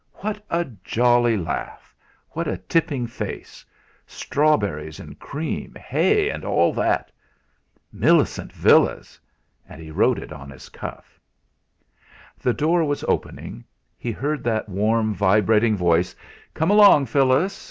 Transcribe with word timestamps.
What 0.15 0.43
a 0.49 0.65
jolly 0.83 1.37
laugh! 1.37 1.93
What 2.31 2.47
a 2.47 2.57
tipping 2.57 3.05
face 3.05 3.63
strawberries 4.07 4.99
and 4.99 5.19
cream, 5.19 5.75
hay, 5.79 6.27
and 6.31 6.43
all 6.43 6.73
that! 6.73 7.11
Millicent 7.93 8.51
Villas!' 8.51 9.19
And 9.69 9.79
he 9.79 9.91
wrote 9.91 10.17
it 10.17 10.31
on 10.33 10.49
his 10.49 10.69
cuff. 10.69 11.19
The 12.39 12.51
door 12.51 12.83
was 12.83 13.03
opening; 13.03 13.63
he 13.95 14.11
heard 14.11 14.43
that 14.43 14.67
warm 14.67 15.13
vibrating 15.13 15.77
voice: 15.77 16.15
"Come 16.55 16.71
along, 16.71 17.05
Phyllis!" 17.05 17.59